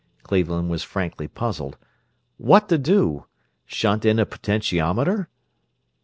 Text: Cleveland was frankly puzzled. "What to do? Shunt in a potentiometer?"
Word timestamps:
Cleveland 0.23 0.71
was 0.71 0.81
frankly 0.81 1.27
puzzled. 1.27 1.77
"What 2.37 2.67
to 2.69 2.79
do? 2.79 3.27
Shunt 3.67 4.03
in 4.03 4.17
a 4.17 4.25
potentiometer?" 4.25 5.27